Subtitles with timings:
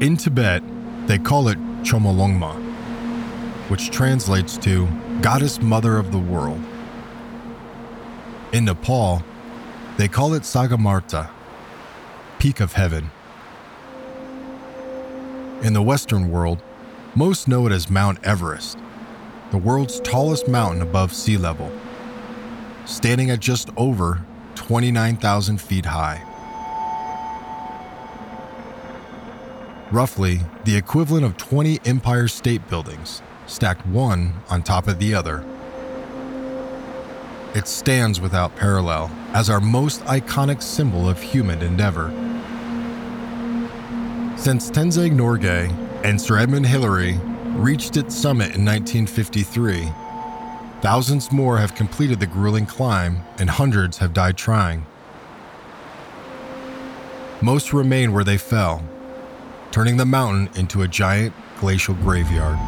[0.00, 0.62] In Tibet,
[1.08, 2.54] they call it Chomolungma,
[3.68, 4.86] which translates to
[5.22, 6.62] Goddess Mother of the World.
[8.52, 9.24] In Nepal,
[9.96, 11.30] they call it Sagarmatha,
[12.38, 13.10] Peak of Heaven.
[15.62, 16.62] In the Western world,
[17.16, 18.78] most know it as Mount Everest,
[19.50, 21.72] the world's tallest mountain above sea level,
[22.84, 24.24] standing at just over
[24.54, 26.27] 29,000 feet high.
[29.90, 35.46] Roughly the equivalent of 20 Empire State Buildings, stacked one on top of the other.
[37.54, 42.10] It stands without parallel as our most iconic symbol of human endeavor.
[44.36, 45.72] Since Tenzing Norgay
[46.04, 47.18] and Sir Edmund Hillary
[47.56, 49.88] reached its summit in 1953,
[50.82, 54.84] thousands more have completed the grueling climb and hundreds have died trying.
[57.40, 58.84] Most remain where they fell,
[59.70, 62.58] turning the mountain into a giant glacial graveyard.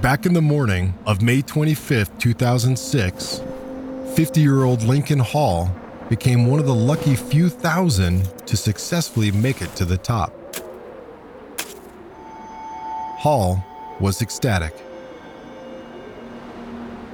[0.00, 3.42] Back in the morning of May 25, 2006,
[4.14, 5.74] 50 year old Lincoln Hall
[6.08, 10.32] became one of the lucky few thousand to successfully make it to the top.
[13.18, 13.64] Hall
[13.98, 14.74] was ecstatic.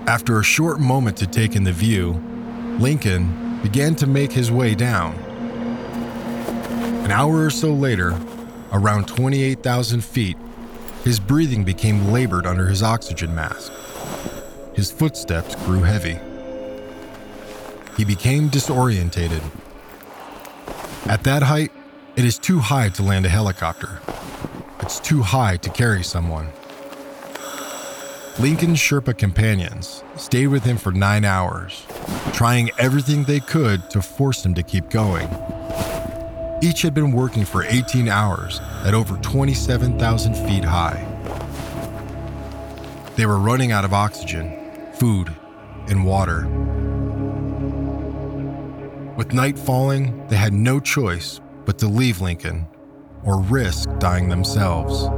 [0.07, 2.13] After a short moment to take in the view,
[2.79, 5.34] Lincoln began to make his way down.
[7.05, 8.19] An hour or so later,
[8.73, 10.39] around 28,000 feet,
[11.05, 13.71] his breathing became labored under his oxygen mask.
[14.73, 16.19] His footsteps grew heavy.
[17.99, 19.43] He became disorientated.
[21.05, 21.73] At that height,
[22.17, 24.01] it is too high to land a helicopter.
[24.81, 26.49] It's too high to carry someone.
[28.39, 31.85] Lincoln's Sherpa companions stayed with him for nine hours,
[32.33, 35.29] trying everything they could to force him to keep going.
[36.65, 41.05] Each had been working for 18 hours at over 27,000 feet high.
[43.17, 44.51] They were running out of oxygen,
[44.95, 45.31] food,
[45.89, 46.47] and water.
[49.15, 52.67] With night falling, they had no choice but to leave Lincoln
[53.25, 55.11] or risk dying themselves.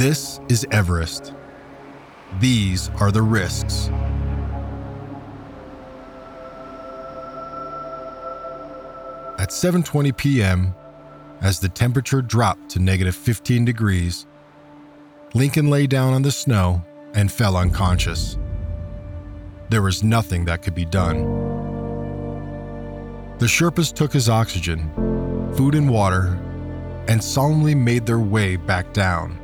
[0.00, 1.34] This is Everest.
[2.38, 3.90] These are the risks.
[9.42, 10.72] At 7:20 p.m.,
[11.40, 14.24] as the temperature dropped to negative 15 degrees,
[15.34, 18.38] Lincoln lay down on the snow and fell unconscious.
[19.68, 21.24] There was nothing that could be done.
[23.38, 24.88] The Sherpas took his oxygen,
[25.56, 26.38] food, and water
[27.08, 29.40] and solemnly made their way back down,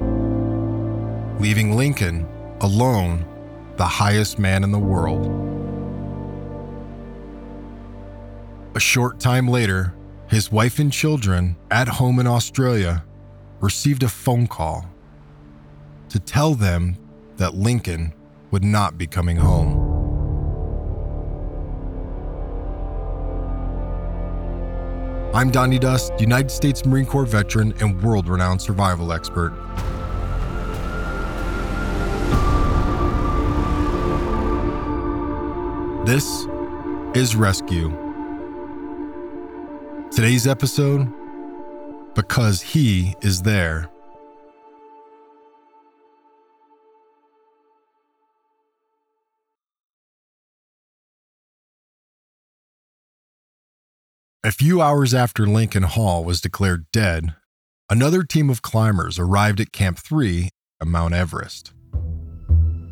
[1.41, 2.25] leaving Lincoln
[2.61, 3.27] alone,
[3.75, 5.58] the highest man in the world.
[8.75, 9.95] A short time later,
[10.29, 13.03] his wife and children at home in Australia
[13.61, 14.87] received a phone call
[16.11, 16.97] to tell them
[17.39, 18.13] that Lincoln
[18.51, 19.87] would not be coming home.
[25.35, 29.55] I'm Donny Dust, United States Marine Corps veteran and world renowned survival expert.
[36.07, 36.47] This
[37.15, 38.08] is Rescue.
[40.11, 41.13] Today's episode
[42.15, 43.91] Because He is There.
[54.43, 57.35] A few hours after Lincoln Hall was declared dead,
[57.91, 60.49] another team of climbers arrived at Camp 3
[60.81, 61.75] at Mount Everest.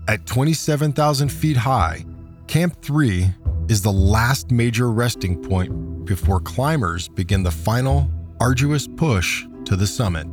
[0.06, 2.04] At 27,000 feet high,
[2.46, 3.32] Camp 3
[3.68, 8.08] is the last major resting point before climbers begin the final,
[8.40, 10.26] arduous push to the summit.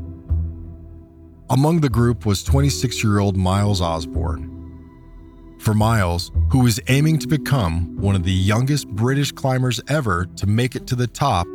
[1.49, 4.49] Among the group was 26 year old Myles Osborne.
[5.59, 10.47] For Myles, who was aiming to become one of the youngest British climbers ever to
[10.47, 11.47] make it to the top,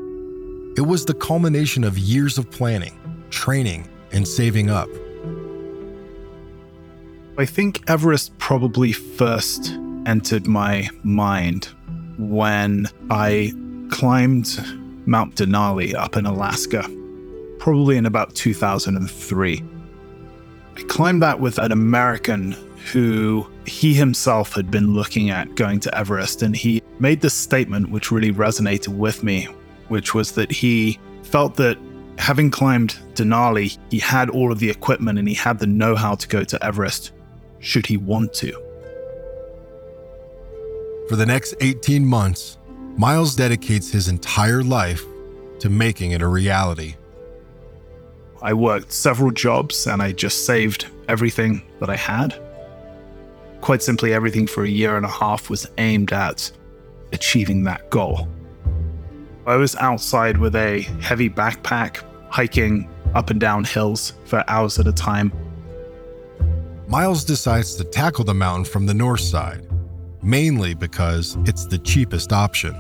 [0.77, 2.99] it was the culmination of years of planning,
[3.31, 4.89] training, and saving up.
[7.37, 9.73] I think Everest probably first
[10.07, 11.69] entered my mind
[12.19, 13.53] when I
[13.91, 14.59] climbed
[15.07, 16.89] Mount Denali up in Alaska,
[17.59, 19.65] probably in about 2003.
[20.77, 22.53] I climbed that with an American
[22.93, 27.91] who he himself had been looking at going to Everest, and he made this statement
[27.91, 29.45] which really resonated with me,
[29.89, 31.79] which was that he felt that
[32.19, 36.15] having climbed Denali, he had all of the equipment and he had the know how
[36.15, 37.13] to go to Everest
[37.61, 38.53] should he want to.
[41.09, 42.58] For the next 18 months,
[42.99, 45.05] Myles dedicates his entire life
[45.61, 46.97] to making it a reality.
[48.43, 52.35] I worked several jobs and I just saved everything that I had.
[53.61, 56.51] Quite simply, everything for a year and a half was aimed at
[57.13, 58.27] achieving that goal.
[59.47, 64.89] I was outside with a heavy backpack, hiking up and down hills for hours at
[64.89, 65.33] a time.
[66.89, 69.65] Myles decides to tackle the mountain from the north side,
[70.21, 72.75] mainly because it's the cheapest option.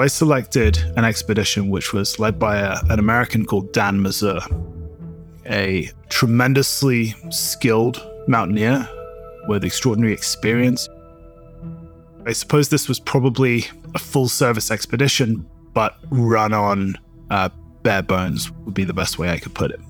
[0.00, 4.40] I selected an expedition which was led by a, an American called Dan Mazur,
[5.44, 8.88] a tremendously skilled mountaineer
[9.46, 10.88] with extraordinary experience.
[12.24, 16.94] I suppose this was probably a full service expedition, but run on
[17.28, 17.50] uh,
[17.82, 19.80] bare bones would be the best way I could put it.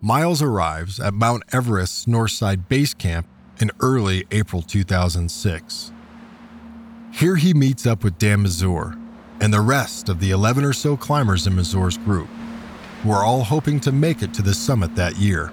[0.00, 3.26] Myles arrives at Mount Everest's Northside Base Camp
[3.80, 5.92] early April 2006.
[7.12, 8.96] Here he meets up with Dan Mazur
[9.40, 12.28] and the rest of the 11 or so climbers in Mazur's group,
[13.02, 15.52] who are all hoping to make it to the summit that year.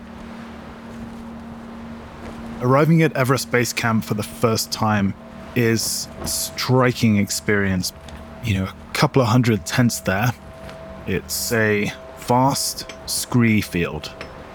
[2.62, 5.14] Arriving at Everest Base Camp for the first time
[5.56, 7.92] is a striking experience.
[8.44, 10.32] You know, a couple of hundred tents there.
[11.08, 14.12] It's a vast scree field.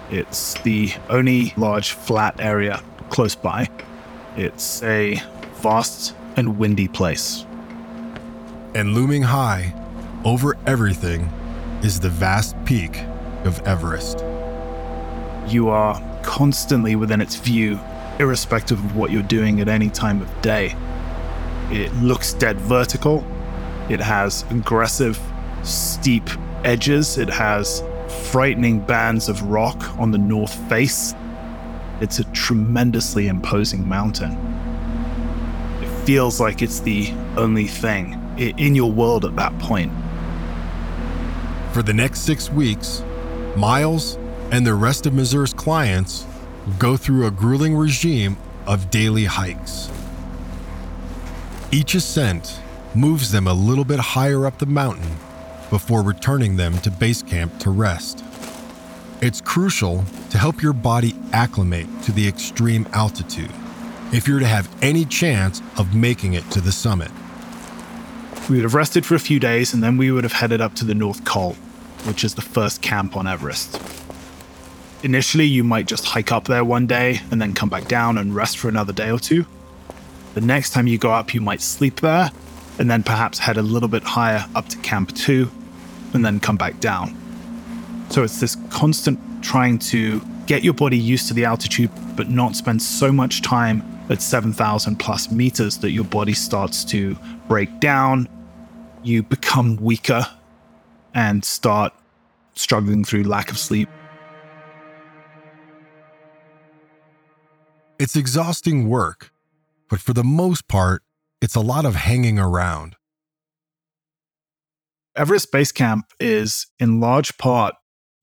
[0.09, 2.81] It's the only large flat area
[3.13, 3.69] close by.
[4.35, 5.21] It's a
[5.61, 7.45] vast and windy place.
[8.73, 9.71] And looming high
[10.25, 11.29] over everything
[11.83, 13.03] is the vast peak
[13.45, 14.25] of Everest.
[15.47, 17.79] You are constantly within its view,
[18.17, 20.75] irrespective of what you're doing at any time of day.
[21.69, 23.23] It looks dead vertical.
[23.89, 25.19] It has aggressive,
[25.61, 26.27] steep
[26.63, 27.19] edges.
[27.19, 27.83] It has
[28.31, 31.13] frightening bands of rock on the north face
[32.03, 34.33] it's a tremendously imposing mountain.
[35.81, 39.89] It feels like it's the only thing in your world at that point.
[41.71, 43.01] For the next six weeks,
[43.55, 44.17] Myles
[44.51, 46.25] and the rest of Mazur's clients
[46.77, 48.35] go through a grueling regime
[48.67, 49.89] of daily hikes.
[51.71, 52.59] Each ascent
[52.93, 55.15] moves them a little bit higher up the mountain
[55.69, 58.25] before returning them to base camp to rest.
[59.21, 63.51] It's crucial to help your body acclimate to the extreme altitude
[64.13, 67.09] if you're to have any chance of making it to the summit.
[68.49, 70.75] We would have rested for a few days and then we would have headed up
[70.75, 71.53] to the North Col,
[72.03, 73.81] which is the first camp on Everest.
[75.01, 78.35] Initially, you might just hike up there one day and then come back down and
[78.35, 79.45] rest for another day or two.
[80.35, 82.31] The next time you go up, you might sleep there
[82.77, 85.49] and then perhaps head a little bit higher up to Camp 2
[86.13, 87.17] and then come back down.
[88.09, 92.55] So it's this constant trying to get your body used to the altitude, but not
[92.55, 97.17] spend so much time at 7,000 plus meters that your body starts to
[97.47, 98.27] break down.
[99.03, 100.25] You become weaker
[101.13, 101.93] and start
[102.55, 103.89] struggling through lack of sleep.
[107.99, 109.31] It's exhausting work,
[109.89, 111.03] but for the most part,
[111.41, 112.95] it's a lot of hanging around.
[115.15, 117.75] Everest Base Camp is in large part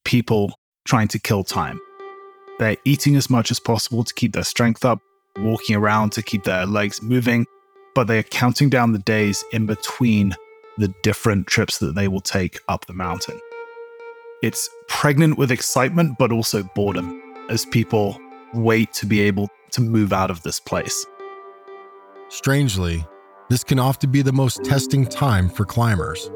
[0.05, 0.55] people
[0.85, 1.81] trying to kill time.
[2.61, 5.01] They're eating as much as possible to keep their strength up,
[5.39, 7.47] walking around to keep their legs moving,
[7.95, 10.37] but they are counting down the days in between
[10.77, 13.41] the different trips that they will take up the mountain.
[14.43, 18.21] It's pregnant with excitement, but also boredom as people
[18.53, 21.07] wait to be able to move out of this place.
[22.29, 23.07] Strangely,
[23.49, 26.31] this can often be the most testing time for climbers.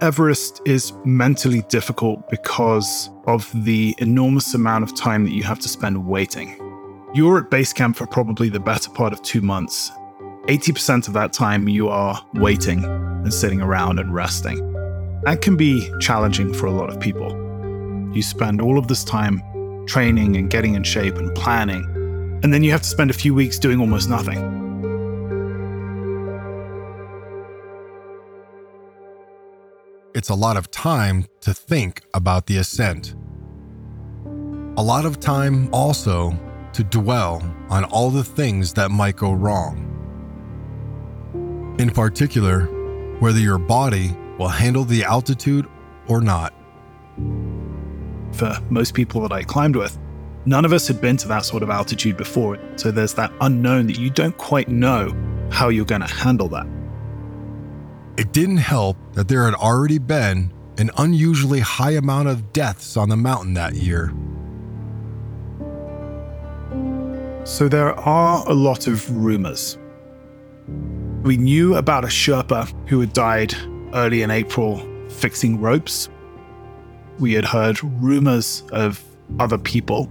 [0.00, 5.68] Everest is mentally difficult because of the enormous amount of time that you have to
[5.68, 6.58] spend waiting.
[7.14, 9.92] You're at base camp for probably the better part of two months.
[10.46, 14.58] 80% of that time you are waiting and sitting around and resting.
[15.22, 17.30] That can be challenging for a lot of people.
[18.12, 19.42] You spend all of this time
[19.86, 21.84] training and getting in shape and planning,
[22.42, 24.63] and then you have to spend a few weeks doing almost nothing.
[30.14, 33.16] It's a lot of time to think about the ascent.
[34.76, 36.38] A lot of time also
[36.72, 39.90] to dwell on all the things that might go wrong.
[41.78, 42.66] In particular,
[43.18, 45.66] whether your body will handle the altitude
[46.06, 46.54] or not.
[48.32, 49.98] For most people that I climbed with,
[50.46, 53.88] none of us had been to that sort of altitude before, so there's that unknown
[53.88, 55.12] that you don't quite know
[55.50, 56.66] how you're going to handle that.
[58.16, 63.08] It didn't help that there had already been an unusually high amount of deaths on
[63.08, 64.12] the mountain that year.
[67.44, 69.78] So there are a lot of rumors.
[71.24, 73.52] We knew about a Sherpa who had died
[73.92, 74.78] early in April
[75.08, 76.08] fixing ropes.
[77.18, 79.02] We had heard rumors of
[79.40, 80.08] other people.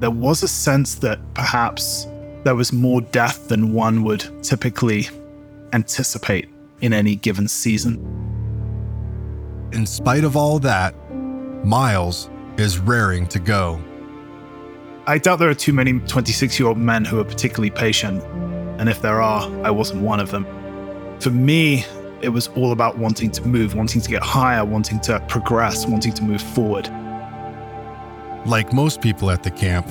[0.00, 2.08] There was a sense that perhaps
[2.42, 5.08] there was more death than one would typically
[5.72, 6.48] anticipate
[6.80, 7.98] in any given season.
[9.72, 10.94] In spite of all that,
[11.64, 13.80] Myles is raring to go.
[15.06, 18.22] I doubt there are too many 26 year old men who are particularly patient,
[18.78, 20.46] and if there are, I wasn't one of them.
[21.20, 21.84] For me,
[22.22, 26.12] it was all about wanting to move, wanting to get higher, wanting to progress, wanting
[26.14, 26.88] to move forward.
[28.46, 29.88] Like most people at the camp,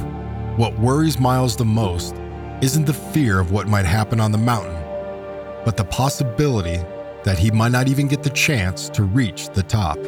[0.58, 2.16] what worries Myles the most
[2.62, 4.76] isn't the fear of what might happen on the mountain,
[5.70, 6.84] but the possibility
[7.24, 10.00] that he might not even get the chance to reach the top.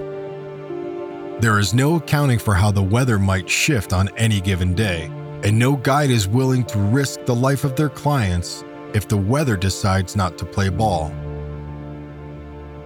[1.39, 5.03] There is no accounting for how the weather might shift on any given day,
[5.43, 8.63] and no guide is willing to risk the life of their clients
[8.95, 11.13] if the weather decides not to play ball.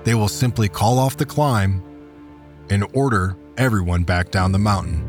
[0.04, 1.82] They will simply call off the climb
[2.70, 5.02] and order everyone back down the mountain.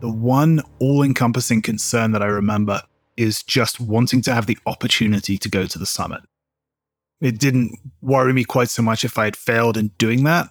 [0.00, 2.82] The one all encompassing concern that I remember
[3.18, 6.22] is just wanting to have the opportunity to go to the summit.
[7.20, 10.46] It didn't worry me quite so much if I had failed in doing that,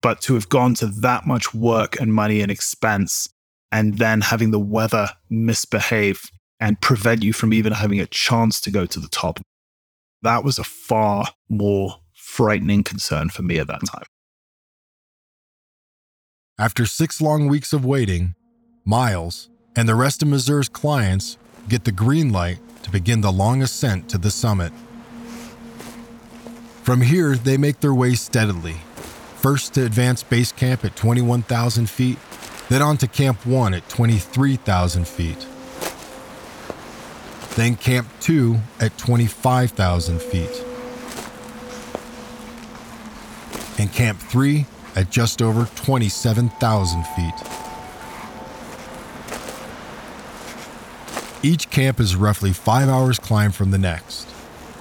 [0.00, 3.28] but to have gone to that much work and money and expense
[3.70, 6.22] and then having the weather misbehave
[6.58, 9.40] and prevent you from even having a chance to go to the top,
[10.22, 14.04] that was a far more frightening concern for me at that time.
[16.58, 18.34] After six long weeks of waiting,
[18.86, 21.36] Myles and the rest of Mazur's clients
[21.68, 24.72] get the green light to begin the long ascent to the summit.
[26.82, 28.76] From here, they make their way steadily,
[29.36, 32.18] first to advanced base camp at 21,000 feet,
[32.68, 35.46] then on to Camp 1 at 23,000 feet.
[37.56, 40.64] Then Camp 2 at 25,000 feet.
[43.78, 47.65] And Camp 3 at just over 27,000 feet.
[51.46, 54.26] Each camp is roughly five hours climb from the next,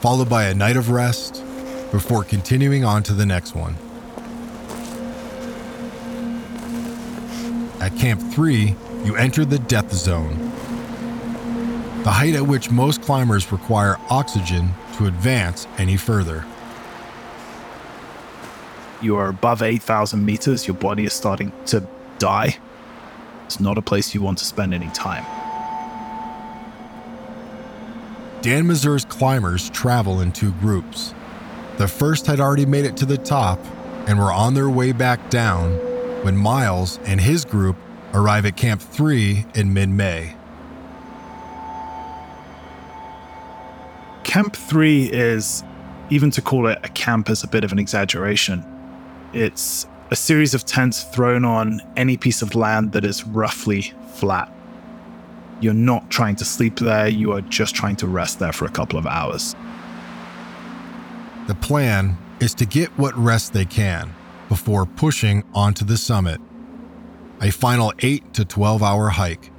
[0.02, 1.44] followed by a night of rest
[1.92, 3.76] before continuing on to the next one.
[7.80, 10.40] At Camp 3, you enter the death zone,
[12.02, 16.48] the height at which most climbers require oxygen to advance any further.
[19.04, 22.58] You are above 8,000 meters, your body is starting to die.
[23.46, 25.45] It's not a place you want to spend any time.
[28.46, 31.16] Dan Mazur's climbers travel in two groups.
[31.80, 33.58] The first had already made it to the top
[34.08, 35.72] and were on their way back down
[36.24, 37.76] when Myles and his group
[38.14, 40.36] arrive at Camp 3 in mid May.
[44.24, 45.64] Camp 3 is,
[46.12, 48.64] even to call it a camp is a bit of an exaggeration.
[49.34, 54.52] It's a series of tents thrown on any piece of land that is roughly flat.
[55.62, 58.70] You're not trying to sleep there, you are just trying to rest there for a
[58.70, 59.56] couple of hours.
[61.48, 64.14] The plan is to get what rest they can
[64.50, 66.42] before pushing onto the summit.
[67.42, 69.52] A final 8 to 12 hour hike.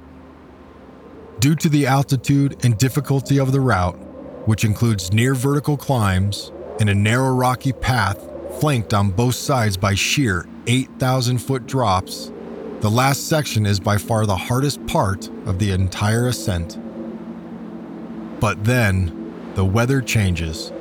[1.39, 3.97] Due to the altitude and difficulty of the route,
[4.47, 8.27] which includes near vertical climbs and a narrow rocky path
[8.59, 12.31] flanked on both sides by sheer 8,000 foot drops,
[12.81, 16.77] the last section is by far the hardest part of the entire ascent.
[18.39, 20.71] But then, the weather changes.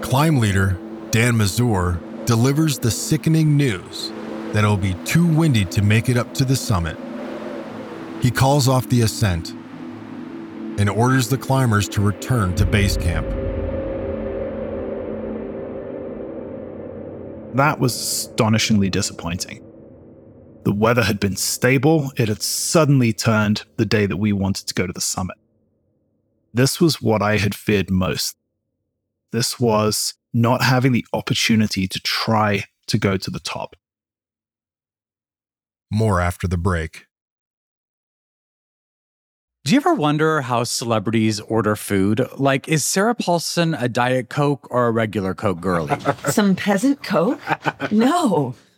[0.00, 0.78] Climb leader
[1.10, 4.10] Dan Mazur delivers the sickening news
[4.52, 6.96] that it'll be too windy to make it up to the summit.
[8.22, 9.50] He calls off the ascent
[10.80, 13.28] and orders the climbers to return to base camp.
[17.54, 19.69] That was astonishingly disappointing.
[20.64, 24.74] The weather had been stable, it had suddenly turned the day that we wanted to
[24.74, 25.36] go to the summit.
[26.52, 28.36] This was what I had feared most.
[29.32, 33.76] This was not having the opportunity to try to go to the top.
[35.90, 37.06] More after the break.
[39.64, 42.26] Do you ever wonder how celebrities order food?
[42.36, 45.96] Like, is Sarah Paulson a Diet Coke or a regular Coke girlie?
[46.28, 47.40] Some peasant Coke?
[47.90, 48.54] No.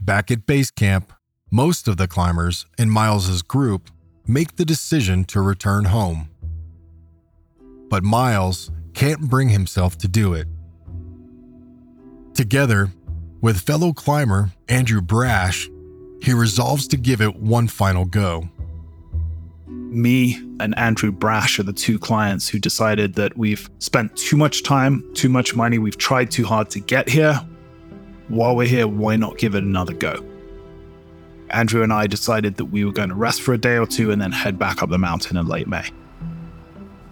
[0.00, 1.12] Back at base camp,
[1.50, 3.90] most of the climbers in Myles's group
[4.26, 6.28] make the decision to return home.
[7.88, 10.46] But Myles can't bring himself to do it.
[12.34, 12.90] Together
[13.40, 15.68] with fellow climber Andrew Brash,
[16.22, 18.48] he resolves to give it one final go.
[19.66, 24.62] Me and Andrew Brash are the two clients who decided that we've spent too much
[24.62, 27.40] time, too much money, we've tried too hard to get here.
[28.28, 30.24] While we're here, why not give it another go?
[31.50, 34.10] Andrew and I decided that we were going to rest for a day or two
[34.10, 35.88] and then head back up the mountain in late May.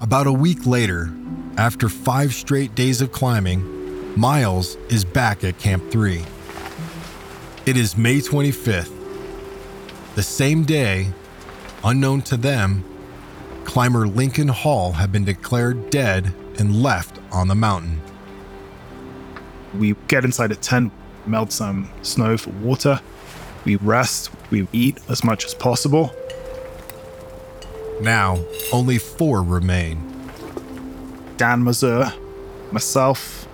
[0.01, 1.15] About a week later,
[1.57, 6.25] after five straight days of climbing, Myles is back at Camp 3.
[7.65, 8.93] It is May 25th.
[10.17, 11.13] The same day,
[11.85, 12.85] unknown to them,
[13.65, 18.01] climber Lincoln Hall had been declared dead and left on the mountain.
[19.79, 20.93] We get inside a tent,
[21.27, 23.01] melt some snow for water,
[23.65, 26.15] we rest, we eat as much as possible.
[28.01, 29.99] Now, only four remain.
[31.37, 32.13] Dan Mazur,
[32.71, 33.49] myself,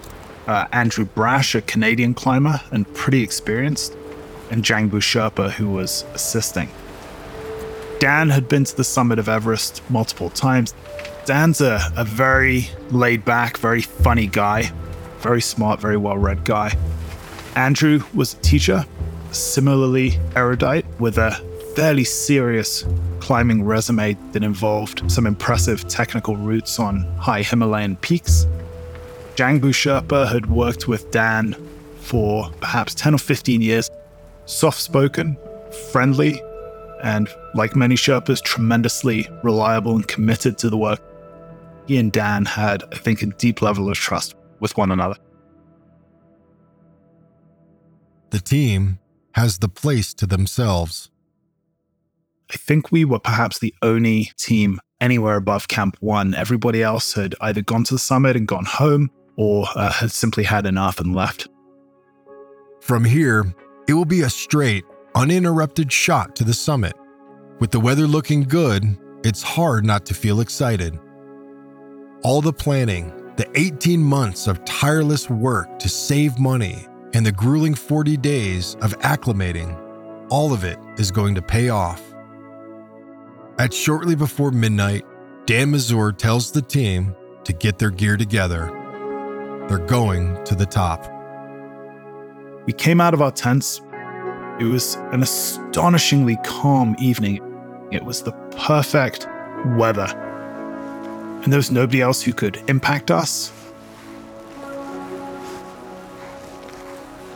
[0.46, 3.96] uh, Andrew Brash, a Canadian climber and pretty experienced,
[4.50, 6.68] and Jangbu Sherpa, who was assisting.
[8.00, 10.74] Dan had been to the summit of Everest multiple times.
[11.26, 14.72] Dan's a, a very laid back, very funny guy,
[15.18, 16.74] very smart, very well read guy.
[17.57, 18.85] Andrew was a teacher,
[19.33, 21.33] similarly erudite, with a
[21.75, 22.85] fairly serious
[23.21, 28.47] climbing resume that involved some impressive technical routes on high Himalayan peaks.
[29.35, 31.54] Jangbu Sherpa had worked with Dan
[32.00, 33.90] for perhaps 10 or 15 years,
[34.47, 35.37] soft spoken,
[35.92, 36.40] friendly,
[37.03, 41.01] and like many Sherpas, tremendously reliable and committed to the work.
[41.87, 45.16] He and Dan had, I think, a deep level of trust with one another.
[48.31, 48.99] The team
[49.33, 51.11] has the place to themselves.
[52.53, 56.35] I think we were perhaps the only team anywhere above Camp 1.
[56.35, 60.45] Everybody else had either gone to the summit and gone home or uh, had simply
[60.45, 61.49] had enough and left.
[62.81, 63.55] From here,
[63.88, 66.95] it will be a straight, uninterrupted shot to the summit.
[67.59, 70.99] With the weather looking good, it's hard not to feel excited.
[72.23, 77.75] All the planning, the 18 months of tireless work to save money, and the grueling
[77.75, 79.77] 40 days of acclimating,
[80.31, 82.03] all of it is going to pay off.
[83.59, 85.05] At shortly before midnight,
[85.46, 88.66] Dan Mazur tells the team to get their gear together.
[89.68, 91.07] They're going to the top.
[92.66, 93.81] We came out of our tents.
[94.61, 97.40] It was an astonishingly calm evening.
[97.90, 99.27] It was the perfect
[99.77, 100.07] weather.
[101.42, 103.51] And there was nobody else who could impact us.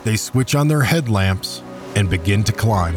[0.04, 1.62] They switch on their headlamps
[1.96, 2.94] and begin to climb.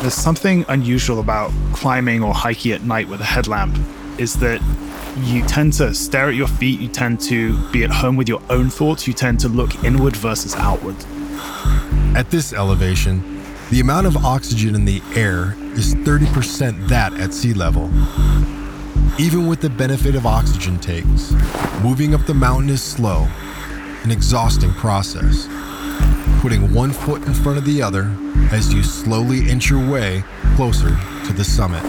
[0.00, 3.78] There's something unusual about climbing or hiking at night with a headlamp
[4.18, 4.60] is that
[5.20, 8.42] you tend to stare at your feet, you tend to be at home with your
[8.50, 10.96] own thoughts, you tend to look inward versus outward.
[12.14, 17.54] At this elevation, the amount of oxygen in the air is 30% that at sea
[17.54, 17.90] level.
[19.18, 21.32] Even with the benefit of oxygen takes,
[21.82, 23.28] moving up the mountain is slow,
[24.02, 25.46] an exhausting process.
[26.40, 28.16] Putting one foot in front of the other
[28.50, 30.24] as you slowly inch your way
[30.56, 30.96] closer
[31.26, 31.82] to the summit.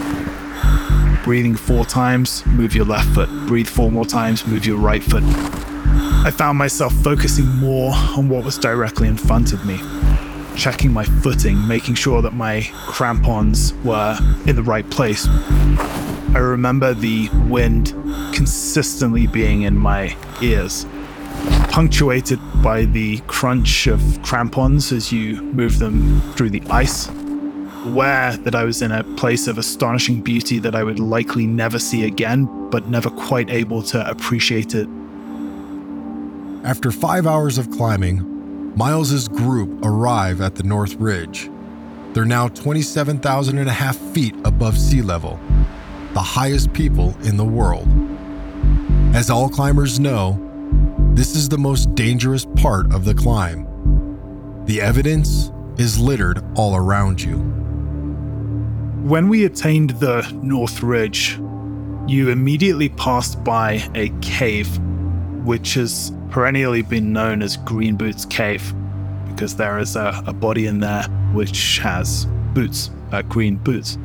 [1.23, 3.29] Breathing four times, move your left foot.
[3.47, 5.23] Breathe four more times, move your right foot.
[5.23, 9.79] I found myself focusing more on what was directly in front of me,
[10.57, 15.27] checking my footing, making sure that my crampons were in the right place.
[16.33, 17.87] I remember the wind
[18.33, 20.85] consistently being in my ears,
[21.69, 27.09] punctuated by the crunch of crampons as you move them through the ice.
[27.83, 31.77] Aware that I was in a place of astonishing beauty that I would likely never
[31.77, 34.87] see again, but never quite able to appreciate it.
[36.63, 41.49] After five hours of climbing, Myles's group arrive at the North Ridge.
[42.13, 45.39] They're now 27,000 and a half feet above sea level,
[46.13, 47.87] the highest people in the world.
[49.15, 50.39] As all climbers know,
[51.13, 53.67] this is the most dangerous part of the climb.
[54.65, 57.37] The evidence is littered all around you.
[59.07, 61.39] When we attained the North Ridge,
[62.07, 64.79] you immediately passed by a cave,
[65.45, 68.73] which has perennially been known as Green Boots Cave,
[69.27, 73.97] because there is a, a body in there which has boots, uh, green boots.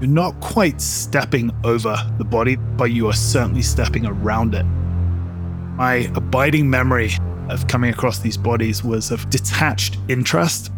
[0.00, 4.64] You're not quite stepping over the body, but you are certainly stepping around it.
[4.64, 7.12] My abiding memory
[7.48, 10.70] of coming across these bodies was of detached interest,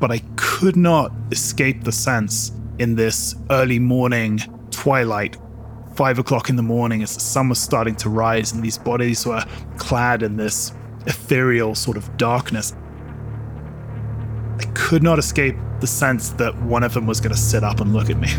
[0.00, 4.40] but I could not escape the sense in this early morning
[4.70, 5.36] twilight,
[5.94, 9.26] five o'clock in the morning, as the sun was starting to rise, and these bodies
[9.26, 9.44] were
[9.76, 10.72] clad in this
[11.06, 12.74] ethereal sort of darkness.
[14.58, 17.80] I could not escape the sense that one of them was going to sit up
[17.80, 18.30] and look at me.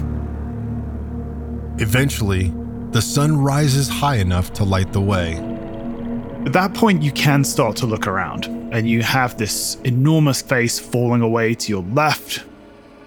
[1.79, 2.53] Eventually,
[2.91, 5.35] the sun rises high enough to light the way.
[6.45, 10.79] At that point, you can start to look around, and you have this enormous face
[10.79, 12.43] falling away to your left.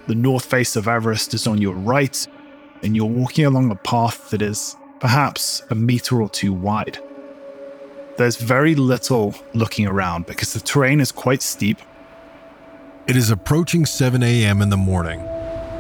[0.07, 2.27] The north face of Everest is on your right,
[2.83, 6.99] and you're walking along a path that is perhaps a meter or two wide.
[8.19, 11.79] There's very little looking around because the terrain is quite steep.
[13.11, 14.63] It is approaching 7 a.m.
[14.63, 15.27] in the morning,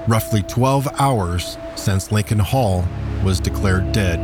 [0.08, 2.84] roughly 12 hours since Lincoln Hall
[3.22, 4.18] was declared dead.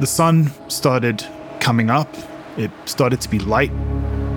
[0.00, 1.24] The sun started
[1.60, 2.12] coming up,
[2.56, 3.70] it started to be light.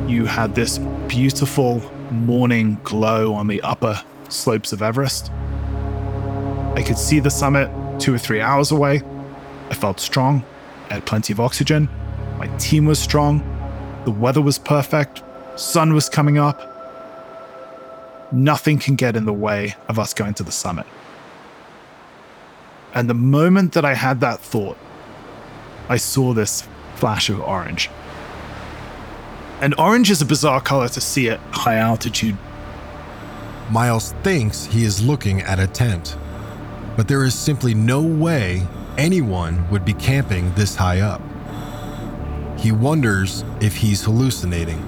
[0.08, 1.80] You had this beautiful
[2.12, 5.32] morning glow on the upper slopes of Everest.
[6.76, 7.67] I could see the summit
[8.00, 9.02] two or three hours away.
[9.72, 10.46] I felt strong,
[10.91, 11.89] I had plenty of oxygen.
[12.38, 13.41] My team was strong.
[14.06, 15.24] The weather was perfect.
[15.56, 16.73] Sun was coming up.
[18.34, 20.88] Nothing can get in the way of us going to the summit.
[22.93, 24.78] And the moment that I had that thought,
[25.88, 27.89] I saw this flash of orange.
[29.62, 32.38] And orange is a bizarre color to see at high altitude.
[33.72, 36.17] Myles thinks he is looking at a tent,
[36.98, 38.67] but there is simply no way
[38.98, 41.22] anyone would be camping this high up.
[42.60, 44.86] He wonders if he's hallucinating.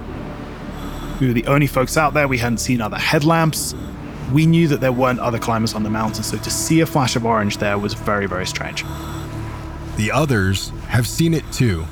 [1.20, 2.28] We were the only folks out there.
[2.28, 3.74] We hadn't seen other headlamps.
[4.34, 7.16] We knew that there weren't other climbers on the mountain, so to see a flash
[7.16, 8.84] of orange there was very, very strange.
[9.98, 11.86] The others have seen it too,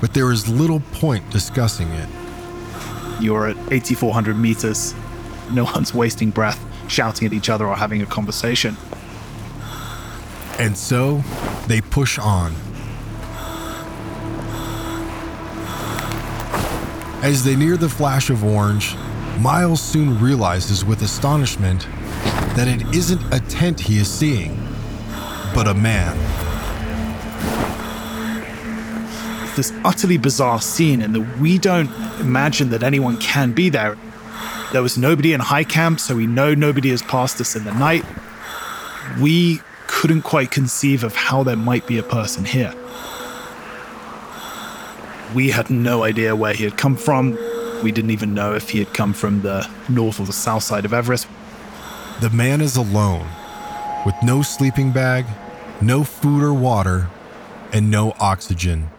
[0.00, 2.08] but there is little point discussing it.
[3.20, 4.94] You're at 8,400 meters.
[5.52, 8.76] No one's wasting breath shouting at each other or having a conversation.
[10.58, 11.22] And so
[11.68, 12.54] they push on.
[17.22, 18.96] As they near the flash of orange,
[19.38, 21.86] Myles soon realizes with astonishment
[22.56, 24.56] that it isn't a tent he is seeing,
[25.54, 26.16] but a man.
[29.54, 33.96] This utterly bizarre scene, and that we don't imagine that anyone can be there.
[34.72, 37.74] There was nobody in high camp, so we know nobody has passed us in the
[37.74, 38.04] night.
[39.20, 42.74] We couldn't quite conceive of how there might be a person here.
[45.34, 47.38] We had no idea where he had come from.
[47.82, 50.84] We didn't even know if he had come from the north or the south side
[50.84, 51.26] of Everest.
[52.20, 53.26] The man is alone,
[54.04, 55.24] with no sleeping bag,
[55.80, 57.08] no food or water,
[57.72, 58.90] and no oxygen.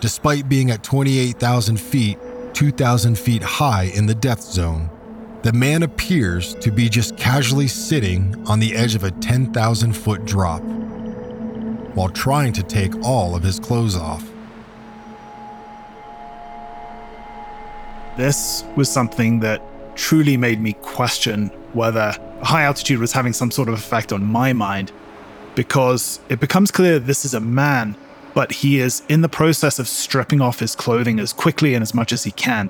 [0.00, 2.18] Despite being at 28,000 feet,
[2.54, 4.88] 2,000 feet high in the death zone,
[5.42, 10.24] the man appears to be just casually sitting on the edge of a 10,000 foot
[10.24, 10.62] drop
[11.94, 14.30] while trying to take all of his clothes off.
[18.20, 19.62] This was something that
[19.96, 24.52] truly made me question whether high altitude was having some sort of effect on my
[24.52, 24.92] mind
[25.54, 27.96] because it becomes clear this is a man,
[28.34, 31.94] but he is in the process of stripping off his clothing as quickly and as
[31.94, 32.68] much as he can.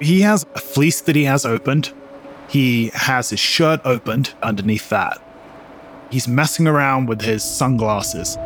[0.00, 1.92] He has a fleece that he has opened.
[2.48, 5.22] He has his shirt opened underneath that.
[6.10, 8.36] He's messing around with his sunglasses.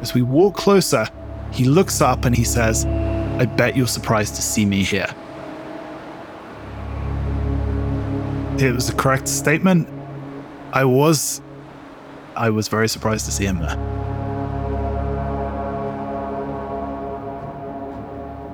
[0.00, 1.06] As we walk closer,
[1.52, 2.84] he looks up and he says,
[3.38, 5.12] I bet you're surprised to see me here.
[8.58, 9.88] It was a correct statement.
[10.72, 11.40] I was.
[12.36, 13.76] I was very surprised to see him there.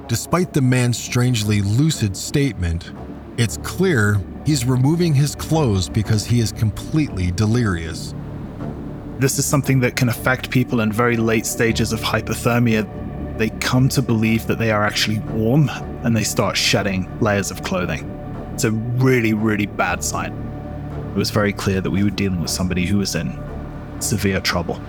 [0.08, 2.92] Despite the man's strangely lucid statement,
[3.36, 8.14] it's clear he's removing his clothes because he is completely delirious.
[9.18, 12.88] This is something that can affect people in very late stages of hypothermia.
[13.68, 15.68] Come to believe that they are actually warm
[16.02, 18.08] and they start shedding layers of clothing.
[18.54, 20.32] It's a really, really bad sign.
[21.10, 23.38] It was very clear that we were dealing with somebody who was in
[24.00, 24.80] severe trouble.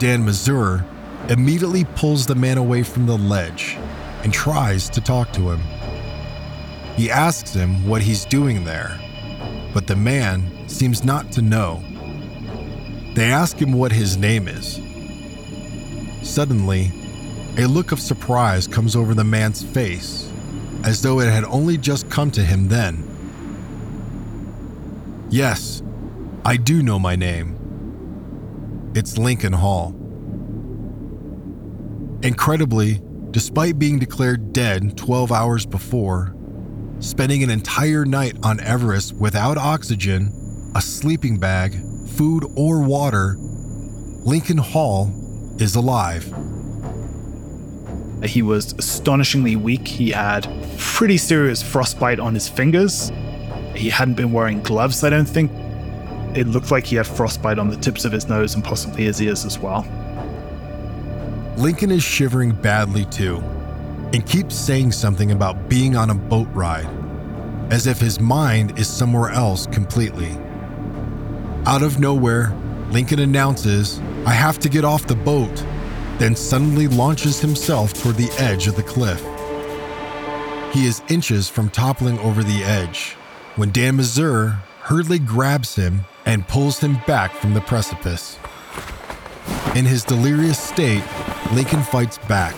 [0.00, 0.84] Dan Mazur
[1.28, 3.78] immediately pulls the man away from the ledge
[4.24, 5.60] and tries to talk to him.
[6.96, 8.98] He asks him what he's doing there,
[9.72, 11.80] but the man seems not to know.
[13.14, 14.80] They ask him what his name is.
[16.28, 16.90] Suddenly,
[17.56, 20.30] a look of surprise comes over the man's face,
[20.84, 23.06] as though it had only just come to him then.
[25.30, 25.82] Yes,
[26.44, 27.56] I do know my name.
[28.94, 29.94] It's Lincoln Hall.
[32.22, 36.34] Incredibly, despite being declared dead 12 hours before,
[36.98, 40.32] spending an entire night on Everest without oxygen,
[40.74, 41.74] a sleeping bag,
[42.08, 45.12] food, or water, Lincoln Hall
[45.58, 46.32] is alive.
[48.22, 49.88] He was astonishingly weak.
[49.88, 53.10] He had pretty serious frostbite on his fingers.
[53.74, 55.50] He hadn't been wearing gloves, I don't think.
[56.36, 59.20] It looked like he had frostbite on the tips of his nose and possibly his
[59.20, 59.86] ears as well.
[61.56, 63.38] Lincoln is shivering badly too,
[64.12, 66.88] and keeps saying something about being on a boat ride,
[67.70, 70.30] as if his mind is somewhere else completely.
[71.66, 72.54] Out of nowhere,
[72.90, 75.64] Lincoln announces, I have to get off the boat,
[76.20, 79.20] then suddenly launches himself toward the edge of the cliff.
[80.74, 83.16] He is inches from toppling over the edge
[83.56, 88.38] when Dan Mazur hurriedly grabs him and pulls him back from the precipice.
[89.74, 91.02] In his delirious state,
[91.52, 92.54] Lincoln fights back,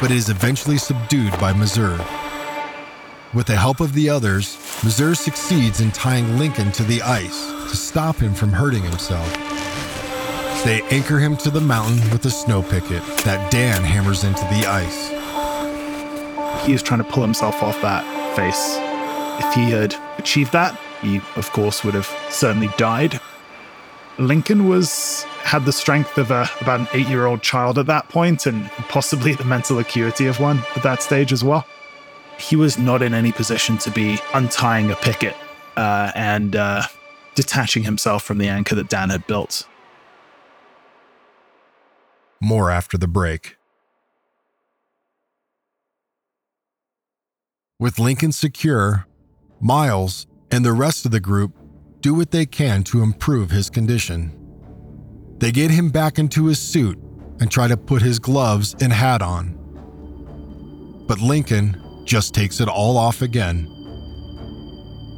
[0.00, 2.04] but is eventually subdued by Mazur.
[3.32, 7.76] With the help of the others, Mazur succeeds in tying Lincoln to the ice to
[7.76, 9.51] stop him from hurting himself.
[10.64, 14.64] They anchor him to the mountain with a snow picket that Dan hammers into the
[14.66, 15.08] ice.
[16.64, 18.04] He is trying to pull himself off that
[18.36, 18.78] face.
[19.44, 23.20] If he had achieved that, he, of course, would have certainly died.
[24.18, 28.70] Lincoln was had the strength of a, about an eight-year-old child at that point, and
[28.88, 31.66] possibly the mental acuity of one at that stage as well.
[32.38, 35.36] He was not in any position to be untying a picket
[35.76, 36.82] uh, and uh,
[37.34, 39.66] detaching himself from the anchor that Dan had built.
[42.44, 43.56] More after the break.
[47.78, 49.06] With Lincoln secure,
[49.60, 51.52] Myles and the rest of the group
[52.00, 54.36] do what they can to improve his condition.
[55.38, 56.98] They get him back into his suit
[57.38, 59.56] and try to put his gloves and hat on.
[61.06, 63.68] But Lincoln just takes it all off again.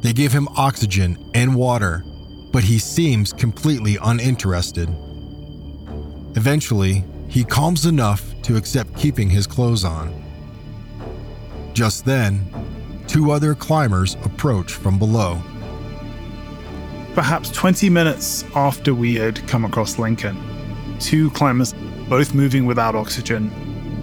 [0.03, 2.03] They give him oxygen and water,
[2.51, 4.89] but he seems completely uninterested.
[6.37, 10.13] Eventually, he calms enough to accept keeping his clothes on.
[11.73, 12.47] Just then,
[13.07, 15.41] two other climbers approach from below.
[17.13, 20.37] Perhaps 20 minutes after we had come across Lincoln,
[20.99, 21.73] two climbers,
[22.09, 23.49] both moving without oxygen,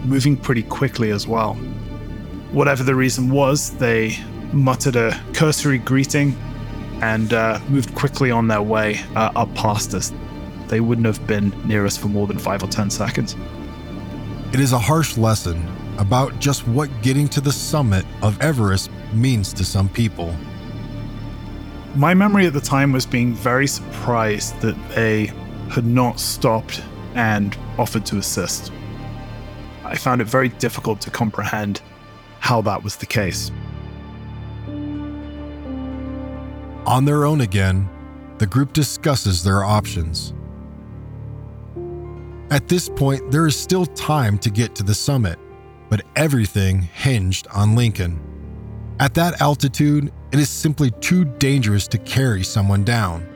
[0.05, 1.55] moving pretty quickly as well.
[2.53, 4.19] Whatever the reason was, they
[4.53, 6.37] muttered a cursory greeting
[7.01, 10.13] and uh, moved quickly on their way uh, up past us.
[10.73, 13.37] They wouldn't have been near us for more than five or 10 seconds.
[14.55, 19.53] It is a harsh lesson about just what getting to the summit of Everest means
[19.53, 20.35] to some people.
[21.95, 25.27] My memory at the time was being very surprised that they
[25.69, 26.83] had not stopped
[27.17, 28.73] and offered to assist.
[29.85, 31.83] I found it very difficult to comprehend
[32.41, 33.51] how that was the case.
[36.87, 37.91] On their own again,
[38.39, 40.33] the group discusses their options.
[42.53, 45.39] At this point, there is still time to get to the summit,
[45.89, 48.21] but everything hinged on Lincoln.
[49.01, 53.27] At that altitude, it is simply too dangerous to carry someone down.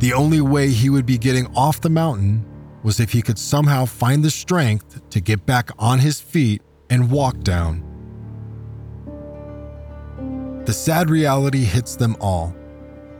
[0.00, 2.44] The only way he would be getting off the mountain
[2.82, 7.08] was if he could somehow find the strength to get back on his feet and
[7.08, 7.84] walk down.
[10.64, 12.52] The sad reality hits them all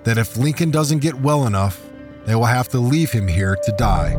[0.02, 1.80] that if Lincoln doesn't get well enough,
[2.26, 4.16] they will have to leave him here to die.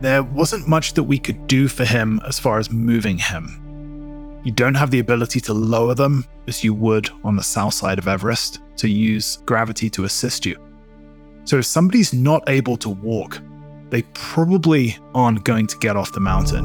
[0.00, 4.40] There wasn't much that we could do for him as far as moving him.
[4.44, 7.98] You don't have the ability to lower them as you would on the south side
[7.98, 10.56] of Everest to use gravity to assist you.
[11.44, 13.42] So if somebody's not able to walk,
[13.90, 16.64] they probably aren't going to get off the mountain.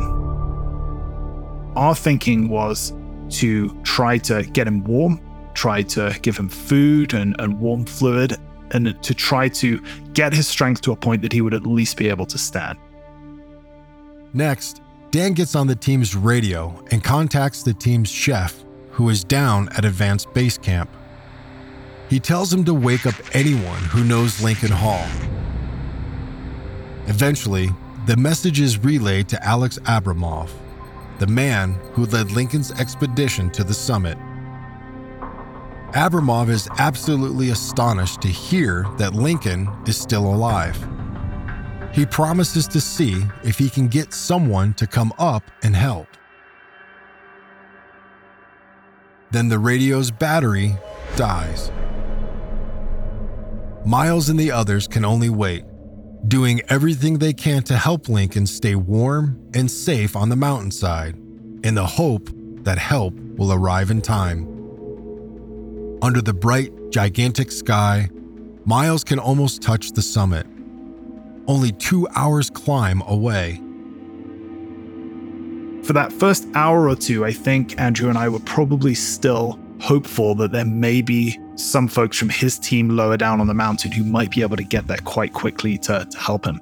[1.76, 2.94] Our thinking was
[3.32, 5.20] to try to get him warm,
[5.56, 8.38] try to give him food and, and warm fluid,
[8.72, 9.82] and to try to
[10.13, 12.78] get his strength to a point that he would at least be able to stand.
[14.34, 19.70] Next, Dan gets on the team's radio and contacts the team's chef, who is down
[19.70, 20.89] at Advanced Base Camp.
[22.10, 25.08] He tells him to wake up anyone who knows Lincoln Hall.
[27.08, 27.70] Eventually,
[28.08, 30.50] the message is relayed to Alex Abramov,
[31.20, 34.18] the man who led Lincoln's expedition to the summit.
[35.93, 40.78] Abramov is absolutely astonished to hear that Lincoln is still alive.
[41.93, 46.08] He promises to see if he can get someone to come up and help.
[49.32, 50.76] Then the radio's battery
[51.15, 51.71] dies.
[53.86, 55.63] Myles and the others can only wait,
[56.28, 61.15] doing everything they can to help Lincoln stay warm and safe on the mountainside,
[61.63, 62.30] in the hope
[62.63, 64.55] that help will arrive in time.
[66.06, 68.08] Under the bright, gigantic sky,
[68.63, 70.46] Myles can almost touch the summit,
[71.48, 73.60] only two hours' climb away.
[75.82, 80.36] For that first hour or two, I think Andrew and I were probably still hopeful
[80.36, 84.04] that there may be some folks from his team lower down on the mountain who
[84.04, 86.62] might be able to get there quite quickly to, to help him.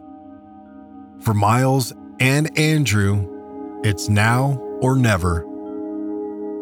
[1.19, 5.45] For Myles and Andrew, it's now or never.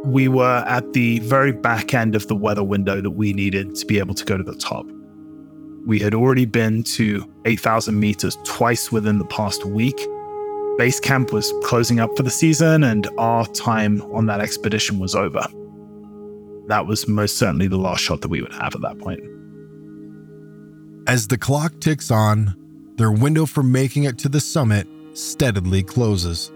[0.03, 3.85] We were at the very back end of the weather window that we needed to
[3.85, 4.85] be able to go to the top.
[5.85, 9.99] We had already been to 8,000 meters twice within the past week.
[10.77, 15.15] Base camp was closing up for the season, and our time on that expedition was
[15.15, 15.45] over.
[16.67, 19.21] That was most certainly the last shot that we would have at that point.
[21.07, 22.55] As the clock ticks on,
[22.97, 26.51] their window for making it to the summit steadily closes.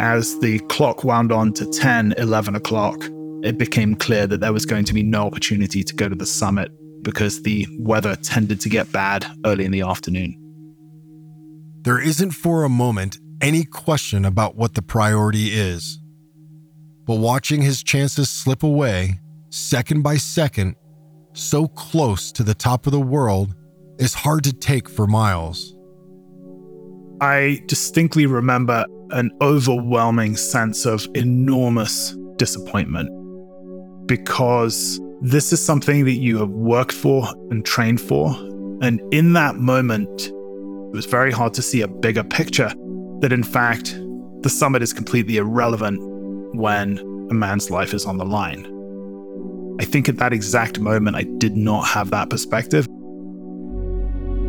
[0.00, 2.96] As the clock wound on to 10, 11 o'clock,
[3.42, 6.24] it became clear that there was going to be no opportunity to go to the
[6.24, 10.34] summit because the weather tended to get bad early in the afternoon.
[11.82, 16.00] There isn't for a moment any question about what the priority is.
[17.04, 20.76] But watching his chances slip away, second by second,
[21.34, 23.54] so close to the top of the world,
[23.98, 25.76] is hard to take for Myles.
[27.20, 33.08] I distinctly remember an overwhelming sense of enormous disappointment
[34.06, 38.30] because this is something that you have worked for and trained for.
[38.82, 42.72] And in that moment, it was very hard to see a bigger picture
[43.20, 43.94] that, in fact,
[44.42, 46.00] the summit is completely irrelevant
[46.56, 46.98] when
[47.30, 48.66] a man's life is on the line.
[49.80, 52.86] I think at that exact moment, I did not have that perspective.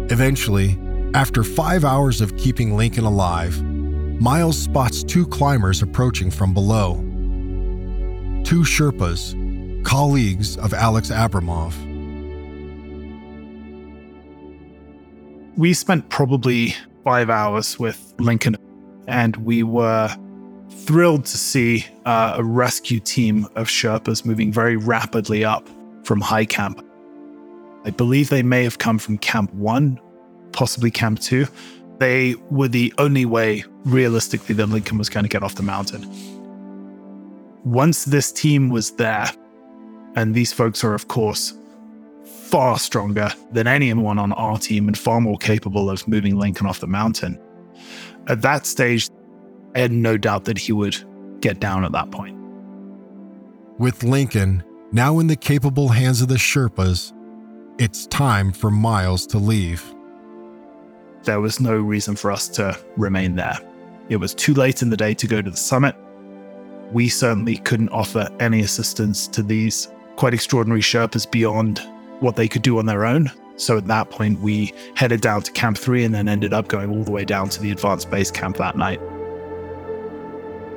[0.10, 0.80] Eventually,
[1.14, 3.62] after five hours of keeping Lincoln alive,
[4.22, 6.94] Myles spots two climbers approaching from below.
[8.44, 9.34] Two Sherpas,
[9.84, 11.74] colleagues of Alex Abramov.
[15.58, 18.58] We spent probably five hours with Lincoln,
[19.08, 20.16] and we were
[20.70, 25.68] thrilled to see uh, a rescue team of Sherpas moving very rapidly up
[26.04, 26.86] from high camp.
[27.86, 30.00] I believe they may have come from Camp 1,
[30.52, 31.48] possibly Camp 2.
[32.02, 36.04] They were the only way, realistically, that Lincoln was going to get off the mountain.
[37.64, 39.28] Once this team was there,
[40.16, 41.54] and these folks are, of course,
[42.26, 46.80] far stronger than anyone on our team and far more capable of moving Lincoln off
[46.80, 47.40] the mountain.
[48.26, 49.08] At that stage,
[49.76, 50.98] I had no doubt that he would
[51.40, 52.36] get down at that point.
[53.78, 57.14] With Lincoln now in the capable hands of the Sherpas,
[57.78, 59.94] it's time for Myles to leave.
[61.24, 63.60] There was no reason for us to remain there.
[64.10, 65.96] It was too late in the day to go to the summit.
[66.92, 71.80] We certainly couldn't offer any assistance to these quite extraordinary Sherpas beyond
[72.20, 73.32] what they could do on their own.
[73.56, 76.90] So at that point, we headed down to Camp 3 and then ended up going
[76.90, 79.00] all the way down to the advanced base camp that night.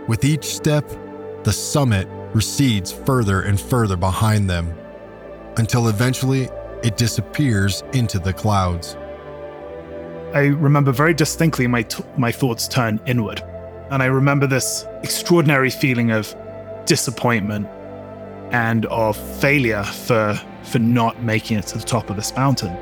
[0.07, 0.87] With each step,
[1.45, 4.75] the summit recedes further and further behind them
[5.57, 6.51] until eventually
[6.83, 8.97] it disappears into the clouds.
[10.35, 13.41] I remember very distinctly my, t- my thoughts turn inward.
[13.91, 16.35] And I remember this extraordinary feeling of
[16.87, 17.69] disappointment
[18.51, 22.75] and of failure for, for not making it to the top of this mountain.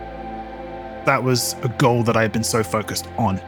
[1.05, 3.39] That was a goal that I had been so focused on.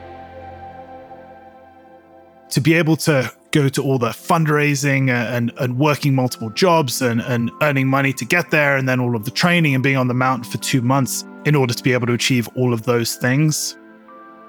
[2.51, 7.23] To be able to go to all the fundraising and, and working multiple jobs and,
[7.23, 10.09] and earning money to get there, and then all of the training and being on
[10.09, 13.17] the mountain for two months in order to be able to achieve all of those
[13.17, 13.79] things.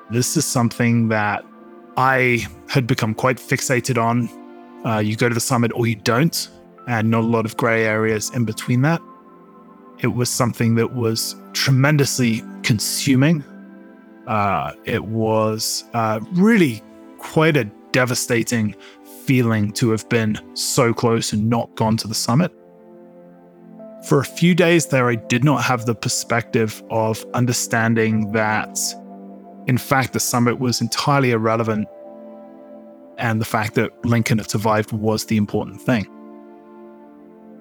[0.09, 1.45] This is something that
[1.97, 4.29] I had become quite fixated on.
[4.85, 6.49] Uh, you go to the summit or you don't,
[6.87, 9.01] and not a lot of gray areas in between that.
[9.99, 13.43] It was something that was tremendously consuming.
[14.27, 16.83] Uh, it was uh, really
[17.17, 18.75] quite a devastating
[19.25, 22.51] feeling to have been so close and not gone to the summit.
[24.07, 28.77] For a few days there, I did not have the perspective of understanding that,
[29.68, 31.88] in fact, the summit was entirely irrelevant
[33.18, 36.07] and the fact that Lincoln had survived was the important thing.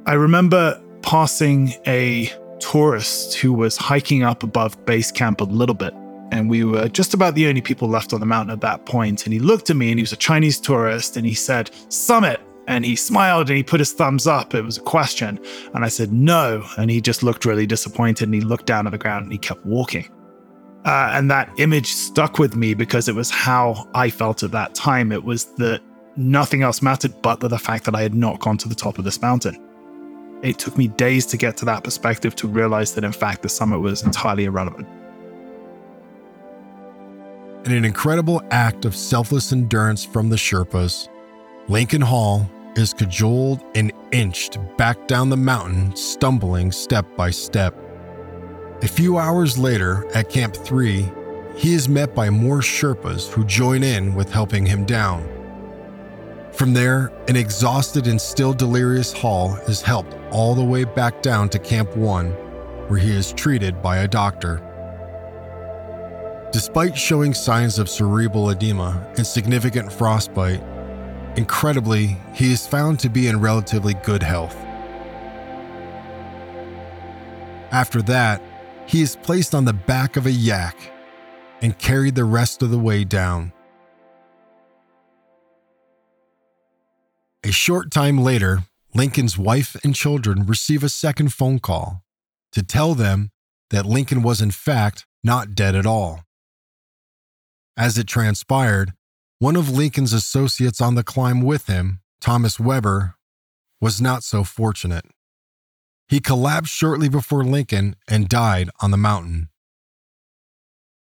[0.06, 2.30] I remember passing a
[2.60, 5.94] tourist who was hiking up above base camp a little bit.
[6.32, 9.24] And we were just about the only people left on the mountain at that point.
[9.24, 12.40] And he looked at me and he was a Chinese tourist and he said, Summit.
[12.66, 14.54] And he smiled and he put his thumbs up.
[14.54, 15.38] It was a question.
[15.74, 16.64] And I said, No.
[16.78, 19.38] And he just looked really disappointed and he looked down at the ground and he
[19.38, 20.08] kept walking.
[20.84, 24.74] Uh, and that image stuck with me because it was how I felt at that
[24.74, 25.12] time.
[25.12, 25.80] It was that
[26.16, 29.04] nothing else mattered but the fact that I had not gone to the top of
[29.04, 29.60] this mountain.
[30.42, 33.48] It took me days to get to that perspective to realize that, in fact, the
[33.48, 34.86] summit was entirely irrelevant.
[37.64, 41.08] In an incredible act of selfless endurance from the Sherpas,
[41.68, 47.74] Lincoln Hall is cajoled and inched back down the mountain, stumbling step by step.
[48.84, 51.10] A few hours later, at Camp 3,
[51.56, 55.26] he is met by more Sherpas who join in with helping him down.
[56.52, 61.48] From there, an exhausted and still delirious Hall is helped all the way back down
[61.48, 62.26] to Camp 1,
[62.88, 64.60] where he is treated by a doctor.
[66.52, 70.62] Despite showing signs of cerebral edema and significant frostbite,
[71.36, 74.54] incredibly, he is found to be in relatively good health.
[77.72, 78.42] After that,
[78.86, 80.92] he is placed on the back of a yak
[81.62, 83.52] and carried the rest of the way down.
[87.44, 88.64] A short time later,
[88.94, 92.02] Lincoln's wife and children receive a second phone call
[92.52, 93.30] to tell them
[93.70, 96.20] that Lincoln was, in fact, not dead at all.
[97.76, 98.92] As it transpired,
[99.40, 103.16] one of Lincoln's associates on the climb with him, Thomas Weber,
[103.80, 105.04] was not so fortunate.
[106.08, 109.48] He collapsed shortly before Lincoln and died on the mountain.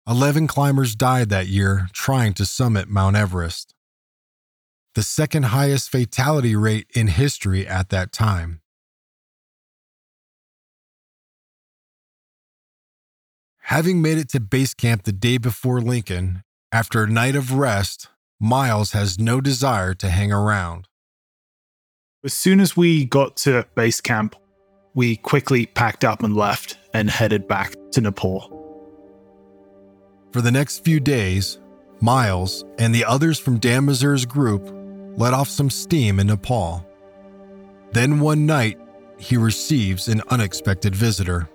[0.07, 3.75] Eleven climbers died that year trying to summit Mount Everest,
[4.95, 8.61] the second highest fatality rate in history at that time.
[13.69, 18.07] Having made it to base camp the day before Lincoln, after a night of rest,
[18.39, 20.87] Myles has no desire to hang around.
[22.23, 24.35] As soon as we got to base camp,
[24.93, 28.55] we quickly packed up and left and headed back to Nepal.
[30.31, 31.59] For the next few days,
[32.01, 34.69] Myles and the others from Dan Mazur's group
[35.17, 36.85] let off some steam in Nepal.
[37.91, 38.79] Then one night,
[39.17, 41.49] he receives an unexpected visitor.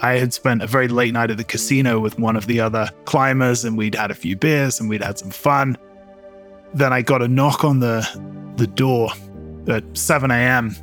[0.00, 2.90] I had spent a very late night at the casino with one of the other
[3.04, 5.78] climbers, and we'd had a few beers and we'd had some fun.
[6.74, 8.08] Then I got a knock on the
[8.56, 9.10] the door
[9.68, 10.74] at 7 a.m.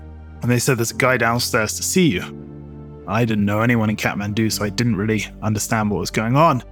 [0.42, 3.06] and they said there's a guy downstairs to see you.
[3.08, 6.64] I didn't know anyone in Kathmandu, so I didn't really understand what was going on.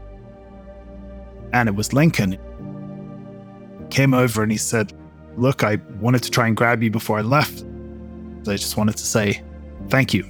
[1.53, 2.38] And it was Lincoln.
[3.89, 4.93] Came over and he said,
[5.36, 7.63] Look, I wanted to try and grab you before I left.
[8.47, 9.41] I just wanted to say
[9.89, 10.26] thank you.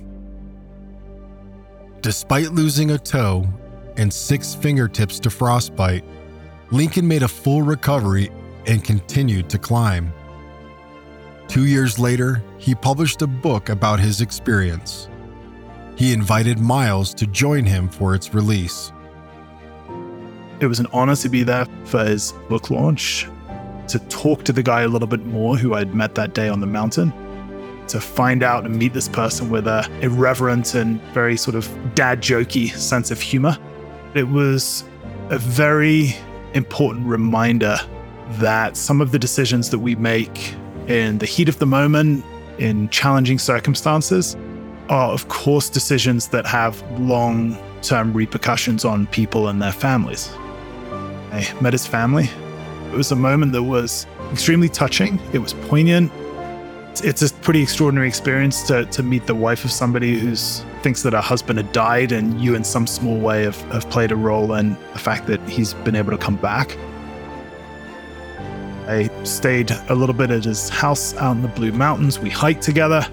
[2.02, 3.48] Despite losing a toe
[3.98, 6.04] and six fingertips to frostbite,
[6.72, 8.30] Lincoln made a full recovery
[8.66, 10.12] and continued to climb.
[11.48, 15.10] Two years later, he published a book about his experience.
[15.95, 18.91] He invited Myles to join him for its release.
[20.60, 23.28] It was an honor to be there for his book launch,
[23.88, 26.60] to talk to the guy a little bit more who I'd met that day on
[26.60, 27.14] the mountain,
[27.88, 32.22] to find out and meet this person with a irreverent and very sort of dad
[32.22, 33.58] jokey sense of humor.
[34.14, 34.84] It was
[35.30, 36.16] a very
[36.54, 37.78] important reminder
[38.32, 40.56] that some of the decisions that we make
[40.88, 42.24] in the heat of the moment,
[42.58, 44.36] in challenging circumstances,
[44.90, 50.32] are, of course, decisions that have long term repercussions on people and their families.
[51.32, 52.30] I met his family.
[52.92, 56.12] It was a moment that was extremely touching, it was poignant.
[57.04, 60.36] It's a pretty extraordinary experience to, to meet the wife of somebody who
[60.82, 64.12] thinks that her husband had died, and you, in some small way, have, have played
[64.12, 66.76] a role in the fact that he's been able to come back.
[68.88, 72.20] I stayed a little bit at his house out in the Blue Mountains.
[72.20, 73.06] We hiked together.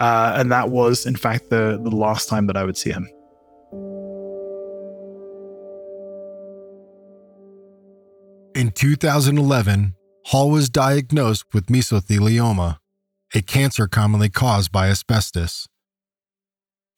[0.00, 3.08] Uh, and that was, in fact, the, the last time that I would see him.
[8.54, 9.94] In 2011,
[10.26, 12.78] Hall was diagnosed with mesothelioma,
[13.34, 15.68] a cancer commonly caused by asbestos.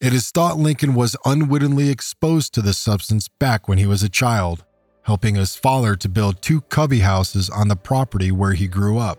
[0.01, 4.09] It is thought Lincoln was unwittingly exposed to the substance back when he was a
[4.09, 4.64] child,
[5.03, 9.18] helping his father to build two cubby houses on the property where he grew up.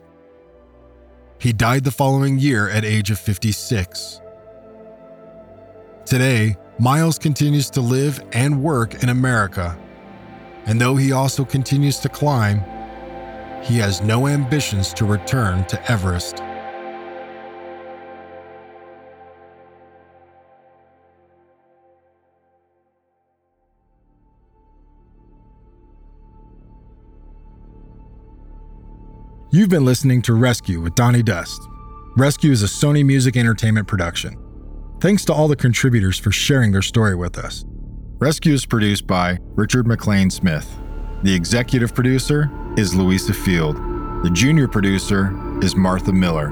[1.40, 4.22] He died the following year at age of 56.
[6.06, 9.78] Today, Myles continues to live and work in America.
[10.66, 12.64] And though he also continues to climb,
[13.62, 16.42] he has no ambitions to return to Everest.
[29.54, 31.70] You've been listening to Rescue with Donny Dust.
[32.18, 34.36] Rescue is a Sony Music Entertainment production.
[35.00, 37.64] Thanks to all the contributors for sharing their story with us.
[38.18, 40.80] Rescue is produced by Richard McLean Smith.
[41.22, 43.76] The executive producer is Louisa Field.
[44.24, 45.32] The junior producer
[45.64, 46.52] is Martha Miller.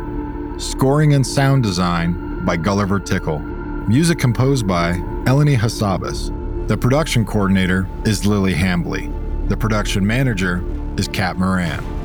[0.60, 3.40] Scoring and sound design by Gulliver Tickle.
[3.40, 4.94] Music composed by
[5.26, 6.68] Eleni Hassabis.
[6.68, 9.12] The production coordinator is Lily Hambley.
[9.50, 10.64] The production manager
[11.00, 12.01] is Kat Moran.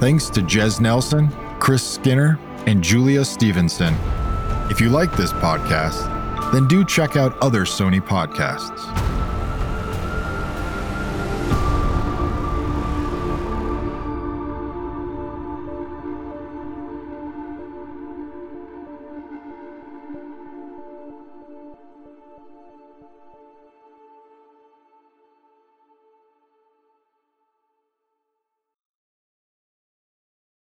[0.00, 1.28] Thanks to Jez Nelson,
[1.58, 3.94] Chris Skinner, and Julia Stevenson.
[4.70, 8.99] If you like this podcast, then do check out other Sony podcasts.